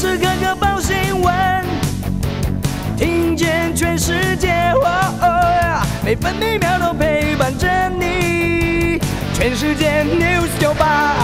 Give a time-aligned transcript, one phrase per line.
[0.00, 1.62] 时刻刻报新闻，
[2.96, 4.72] 听见全世界，
[6.02, 8.98] 每分每秒都陪伴着你。
[9.34, 11.16] 全世界 news 九八。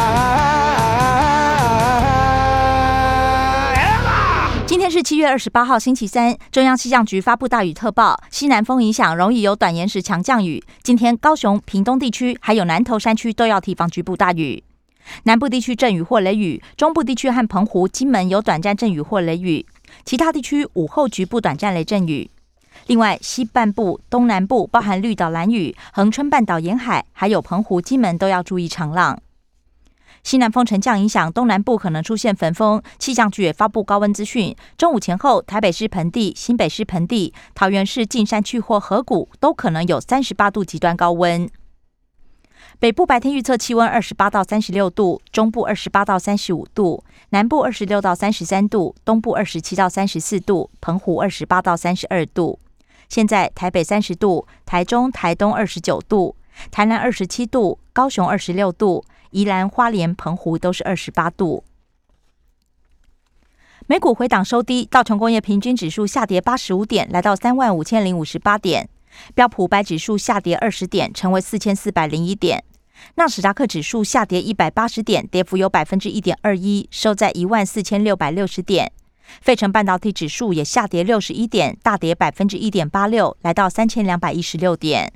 [4.67, 6.37] 今天是七月二十八号，星期三。
[6.53, 10.63] 中央气象局发布大雨特报，西南风影响，容易有短延时强降雨。
[10.83, 14.63] 今天高雄、屏东地区还有南投山区都要提防局部大雨。
[15.25, 19.65] 南部地区阵雨或雷雨，中部地区和澎湖、金门有短暂阵雨或雷雨，
[20.05, 22.31] 其他地区午后局部短暂雷阵雨。
[22.87, 29.21] 另外，西半部、东南部包含绿岛、蓝屿、恒春半岛沿海，还有澎湖、金门都要注意长浪。
[30.23, 34.55] 西南风沉降影响东南部可能出现焚风，气象局也发布高温资讯。
[34.77, 41.49] 中午前后，台北市盆地、新北市盆地、桃园市近山区或河谷都可能有三十八度极端高温。
[42.79, 52.59] 北部白天预测气温二十八到三十六度，中部二十八到三十五度，南部二十六到三十三度，东部二十七到三十四度，澎湖二十八到三十二度。
[53.09, 56.37] 现在台北三十度，台中、台东二十九度，
[56.71, 61.65] 台南二十七度，高雄二十六度，宜兰花莲、澎湖都是二十八度。
[63.87, 68.91] 美股回档收低，道琼工业平均指数下跌八十五点，来到三万五千零五十八点。
[69.35, 72.65] 标普五百指数下跌二十点，成为四千四百零一点。
[73.17, 78.93] 纳斯达克指数下跌一百八十点，跌幅有百分之一点二一，收在一万四千六百六十点。
[79.41, 85.13] 费城半导体指数也下跌六十一点，大跌百分之一点八六，来到三千两百一十六点。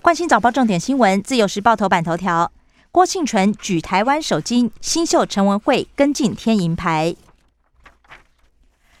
[0.00, 2.52] 关心早报重点新闻，自由时报头版头条：
[2.92, 7.16] 郭庆纯举台湾首金，新秀陈文慧跟进天银牌。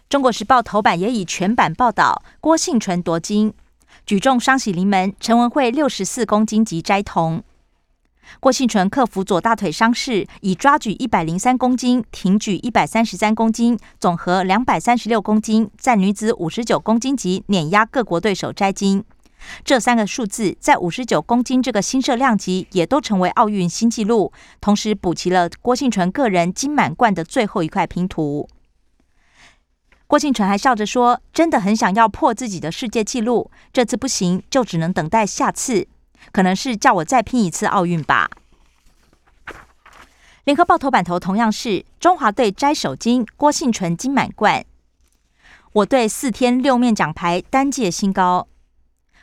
[0.08, 3.52] 中国时报头版也以全版报道郭幸纯夺金，
[4.06, 7.42] 举重双喜临门，陈文慧六十四公斤级摘铜。
[8.40, 19.04] 郭幸纯克服左大腿伤势，以抓举一百零三公斤、挺举一百三十三公斤，总和两百三十六公斤，在女子五十九公斤级碾压各国对手摘金。
[19.62, 28.48] 这三个数字在五十九公斤这个新设量级也都成为奥运新纪录，同时补齐了郭幸纯个人金满贯的最后一块拼图。
[30.08, 35.86] 郭庆纯还笑着说：“真的很想要破自己的世界纪录，这次不行，就只能等待下次，
[36.32, 38.30] 可能是叫我再拼一次奥运吧。”
[40.44, 44.64] 联合报头版头同样是中华队摘首金，郭庆纯金满贯。
[45.72, 48.48] 我队四天六面奖牌单届新高，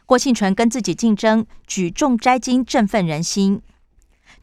[0.06, 3.60] 郭庆纯跟自己竞争举重摘金，振奋人心。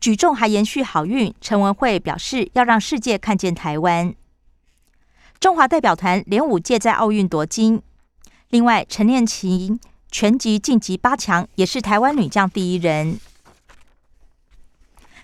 [0.00, 4.12] 举重还延续好运，陈文慧表示要让世界看见台湾。
[5.42, 7.82] 中华代表团连五届在奥运夺金，
[8.50, 13.18] 另外陈念琴全级晋级八强，也是台湾女将第一人。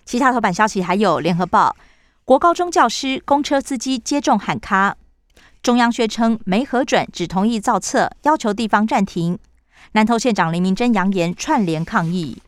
[0.05, 1.77] 其他头版消息还有：联合报
[2.25, 4.97] 国高中教师、公车司机接种喊卡，
[5.63, 9.39] 中央宣称没核准，只同意造册，要求地方暂停。
[9.93, 12.43] 南投县长林明珍扬言串联抗议。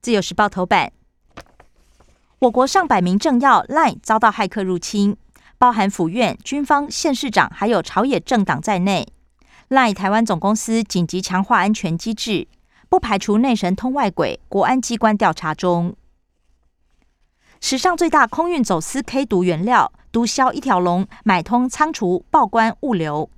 [0.00, 0.92] 自由时报头版：
[2.38, 5.16] 我国上百名政要 LINE 遭到骇客入侵。
[5.60, 9.06] 包含府院、军方、县市长，还有朝野政党在内，
[9.68, 12.48] 赖台湾总公司紧急强化安全机制，
[12.88, 15.94] 不排除内神通外鬼，国安机关调查中。
[17.60, 23.28] 史上最大空运走私 K 毒原料，毒枭一条龙买通仓储、报关、物流，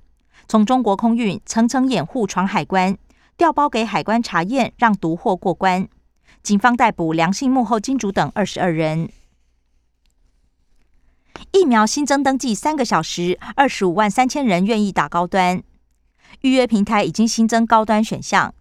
[0.47, 2.97] 从中国空运层层掩护闯海关，
[3.35, 5.85] 调包给海关查验，让毒货过关。
[6.41, 9.09] 警方逮捕良性幕后金主等二十二人。
[11.51, 15.61] 疫苗新增登记三个小时，二十五万三千人愿意打高端。
[16.41, 18.53] 预约平台已经新增高端选项。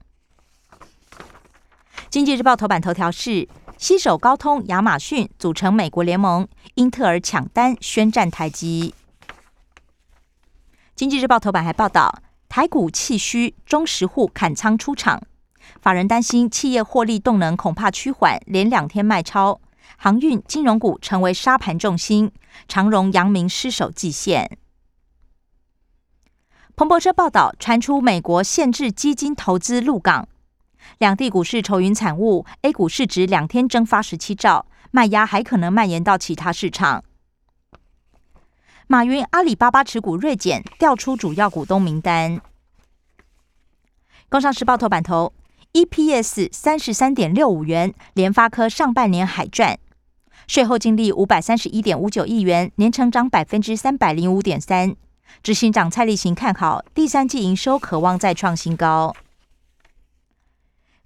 [2.11, 8.95] 经济日报头版头条是：携手高通、亚马逊组成美国联盟，英特尔抢单宣战台积。
[10.95, 15.23] 经济日报头版还报道，台股气虚，中实户砍仓出场，
[15.81, 19.61] 法人担心企业获利动能恐怕趋缓，连两天卖超。
[19.97, 22.33] 航运、金融股成为沙盘重心，
[22.67, 24.59] 长荣、阳明失守季线。
[26.75, 30.27] 彭博社报道传出美国限制基金投资陆港，
[30.99, 37.05] 两地股市愁云惨雾，A 股市值两天蒸发十七兆，卖压还可能蔓延到其他市场。
[38.89, 42.41] 马云阿里巴巴持股锐减，调出主要股东名单。
[44.29, 45.33] 工商时报头版头
[45.75, 49.79] ，EPS 三十三点六五元，联发科上半年海赚。
[50.53, 54.95] 税后净利五百三十一点五九亿元，年成长百分之三百零五点三。
[55.43, 59.17] 执行长蔡立行看好第三季营收，渴望再创新高。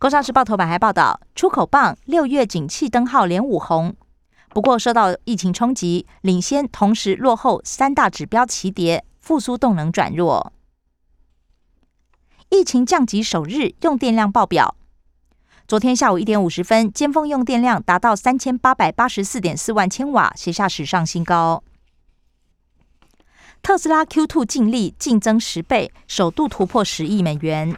[0.01, 3.95] 工商时报头版还报道，出口棒六月景气灯号连五红，
[4.49, 10.53] 不过受到疫情冲击，领先同时落后三大指标齐跌，复苏动能转弱。
[12.49, 14.75] 疫情降级首日，用电量爆表。
[15.69, 21.65] 昨天下午一点五十分，尖峰用电量达到三千八百八十四点四万千瓦，写下史上新高。
[23.63, 27.77] 特斯拉 Q2 净利净增十倍，首度突破十亿美元。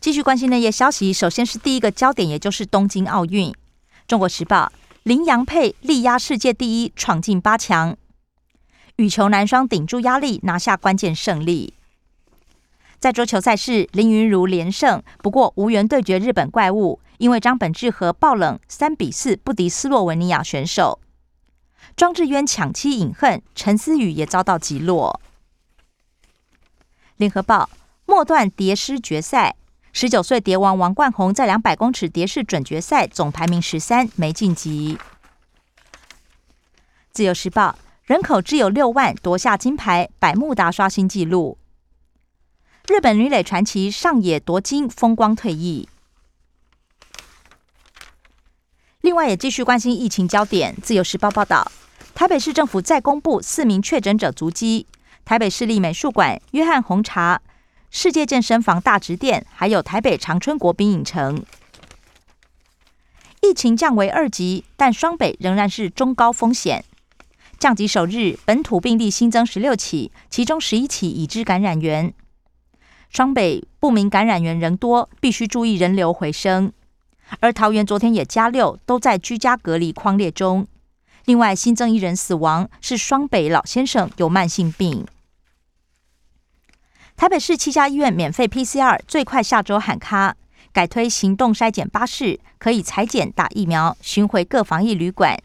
[0.00, 3.54] 继续关心内页消息，首先是第一个焦点，也就是东京奥运。
[4.06, 4.72] 中国时报：
[5.02, 7.94] 林洋配力压世界第一，闯进八强。
[8.96, 11.74] 羽球男双顶住压力，拿下关键胜利。
[13.04, 20.98] 在桌球赛事，林云如连胜，不过无缘对决日本怪物，因为张本智和爆冷三比四不敌斯洛文尼亚选手。
[21.96, 25.20] 庄智渊抢七饮恨，陈思雨也遭到击落。
[27.18, 27.68] 联合报
[28.06, 29.54] 末段蝶狮决赛，
[29.92, 34.96] 十九岁蝶王王冠宏在两百公尺蝶式准决赛总排名十三，没晋级。
[37.12, 41.58] 自由时报人口只有六万，夺下金牌，百慕达刷新纪录。
[42.86, 45.88] 日本女垒传奇上野夺金，风光退役。
[49.00, 50.76] 另外，也继续关心疫情焦点。
[50.82, 51.72] 自由时报报道，
[52.14, 54.86] 台北市政府再公布四名确诊者足迹：
[55.24, 57.40] 台北市立美术馆、约翰红茶、
[57.90, 61.42] 世界健身房大直店，还有台北长春国宾影城。
[63.40, 66.84] 疫情降为二级，但双北仍然是中高风险。
[67.58, 72.12] 降级首日，本土病例新增十六起，其中十一起已知感染源。
[73.14, 76.72] 双北不明感染源仍多，必须注意人流回升。
[77.38, 80.66] 而桃园昨天也加六，都在居家隔离框列中。
[81.24, 85.06] 另外新增一人死亡，是双北老先生有慢性病。
[87.14, 90.34] 台北市七家医院免费 PCR，最快下周喊卡，
[90.72, 95.40] 改推行动筛检巴士，可以裁剪打疫苗，巡回各防疫旅馆。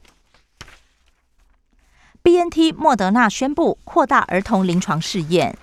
[2.24, 5.56] BNT 莫德纳宣布扩大儿童临床试验。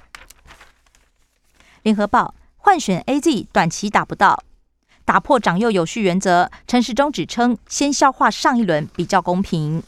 [1.87, 4.43] 联合报换选 A Z 短期打不到，
[5.05, 6.51] 打破长幼有序原则。
[6.67, 9.85] 陈时中指称先消化上一轮比较公平。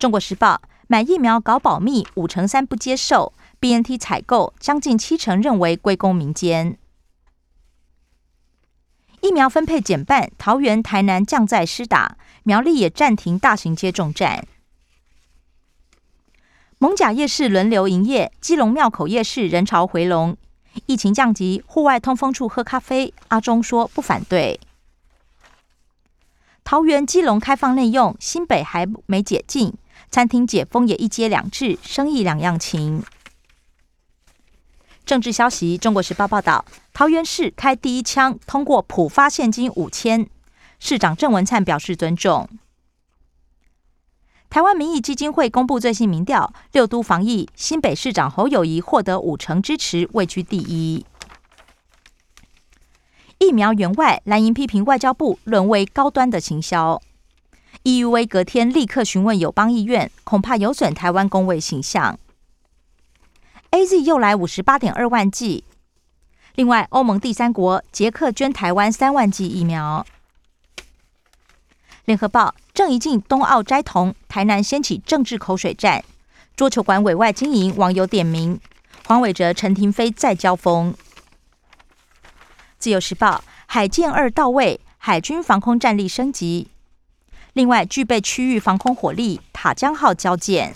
[0.00, 6.76] 中国时报买疫苗搞保密，五成三不接受；B N T 采购将近七成认为归功民间。
[9.20, 14.48] 疫苗分配减半，桃园、台南降在施打，苗栗也暂停大型接种站。
[16.82, 20.36] 蒙甲夜市轮流营业，基隆庙口夜市人潮回笼。
[20.86, 24.58] 疫情降级，户外通风处喝咖啡，阿中说不反对。
[26.64, 29.72] 桃园、基隆开放内用，新北还没解禁，
[30.10, 33.04] 餐厅解封也一街两制，生意两样情。
[35.06, 40.28] 政治消息：中国时报报道，桃园市开第一枪，通过普发现金五千，
[40.80, 42.48] 市长郑文灿表示尊重。
[44.52, 51.06] 台湾民意基金会公布最新民调，六都防疫，新北市长侯友谊获得五成支持，位居第一。
[53.38, 57.00] 疫苗员外蓝营批评外交部沦为高端的行销
[57.84, 62.18] ，EUV 隔天立刻询问友邦意愿，恐怕有损台湾公卫形象。
[63.70, 65.64] AZ 又来五十八点二万剂，
[66.56, 70.04] 另外欧盟第三国捷克捐台湾三万剂疫苗。
[72.04, 76.02] 联合报郑怡静冬奥摘铜，台南掀起政治口水战，
[76.56, 78.58] 桌球馆委外经营，网友点名
[79.06, 80.94] 黄伟哲、陈廷飞再交锋。
[82.78, 86.68] 自由时报海舰二到位，海军防空战力升级，
[87.52, 90.74] 另外具备区域防空火力，塔江号交舰。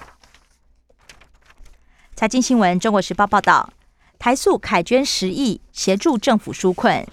[2.15, 3.73] 财经新闻，中国时报报道，
[4.19, 7.07] 台塑凯捐十亿协助政府纾困。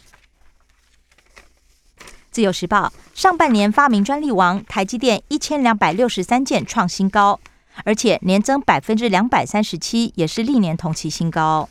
[2.33, 7.39] 自由时报上半年发明专利王，台积电一千两百六十三件创新高，
[7.85, 11.69] 而且年增百分之两百三十七，也是历年同期新高。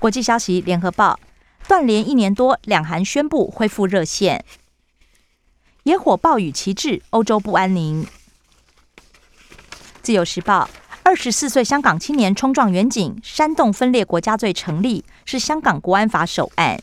[0.00, 1.20] 国际消息，联合报
[1.68, 4.44] 断联一年多，两韩宣布恢复热线。
[5.84, 8.04] 野火暴雨旗帜，欧洲不安宁。
[10.02, 10.68] 自由时报
[11.04, 16.80] 二十四岁香港青年冲撞远景，煽动分裂国家罪成立，是香港国安法首案。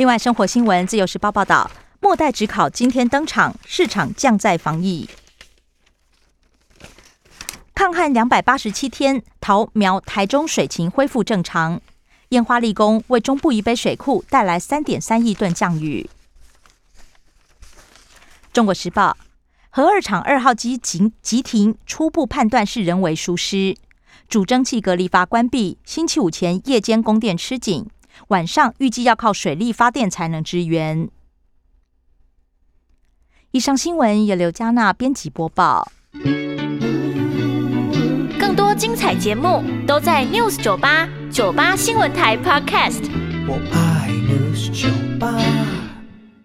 [0.00, 5.06] 另外，生活新闻，《自由时报》报道，末代职考今天登场，市场降在防疫。
[7.74, 11.82] 抗旱两百八十七天，桃苗台中水情恢复正常。
[12.30, 16.08] 烟花立功，为中部以北水库带来三点三亿吨降雨。
[18.54, 19.18] 中国时报，
[19.68, 23.76] 核二厂二号机急急停，初步判断是人为疏失。
[24.30, 27.86] 主蒸汽隔离阀关闭，星期五前夜间供电吃紧。
[28.28, 31.08] 晚上预计要靠水力发电才能支援。
[33.52, 35.90] 以上新闻由刘嘉娜编辑播报。
[38.38, 43.10] 更多精彩节目都在 News 九八九八新闻台 Podcast。
[43.48, 44.88] 我爱 News 酒
[45.18, 45.79] 吧。